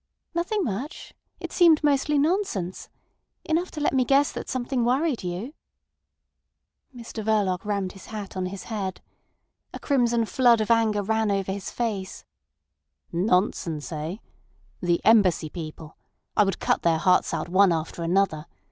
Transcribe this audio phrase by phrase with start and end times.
[0.33, 1.13] "Nothing much.
[1.39, 2.89] It seemed mostly nonsense.
[3.45, 5.53] Enough to let me guess that something worried you."
[6.91, 8.99] Mr Verloc rammed his hat on his head.
[9.75, 12.25] A crimson flood of anger ran over his face.
[13.11, 14.15] "Nonsense—eh?
[14.81, 15.97] The Embassy people!
[16.35, 18.47] I would cut their hearts out one after another.